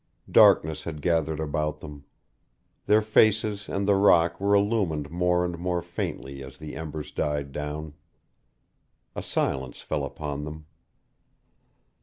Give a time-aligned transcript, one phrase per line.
[0.31, 2.05] Darkness had gathered about them.
[2.87, 7.51] Their faces and the rock were illumined more and more faintly as the embers died
[7.51, 7.93] down.
[9.15, 10.65] A silence fell upon them.